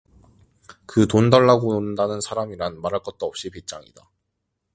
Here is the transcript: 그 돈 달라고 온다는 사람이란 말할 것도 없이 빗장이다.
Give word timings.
그 0.87 1.05
돈 1.05 1.29
달라고 1.29 1.77
온다는 1.77 2.19
사람이란 2.21 2.81
말할 2.81 3.03
것도 3.03 3.27
없이 3.27 3.51
빗장이다. 3.51 4.09